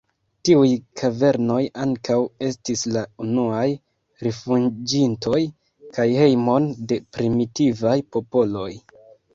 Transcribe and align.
Tiuj 0.47 0.69
kavernoj 1.01 1.57
ankaŭ 1.83 2.17
estis 2.47 2.85
la 2.95 3.05
unuaj 3.25 3.67
rifuĝintoj 4.29 5.43
kaj 5.99 6.11
hejmoj 6.23 6.61
de 6.93 7.03
primitivaj 7.17 7.97
popoloj. 8.17 8.71